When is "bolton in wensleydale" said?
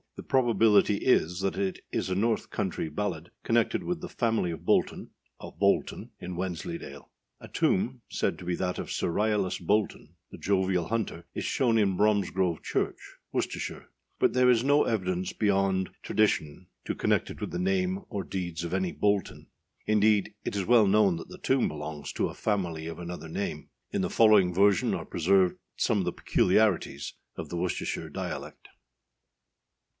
5.59-7.11